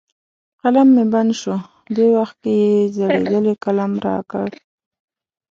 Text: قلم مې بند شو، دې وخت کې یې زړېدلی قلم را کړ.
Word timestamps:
قلم 0.61 0.87
مې 0.95 1.03
بند 1.13 1.31
شو، 1.39 1.55
دې 1.95 2.05
وخت 2.17 2.35
کې 2.43 2.51
یې 2.63 2.71
زړېدلی 2.95 3.53
قلم 3.63 3.91
را 4.05 4.17
کړ. 4.31 4.49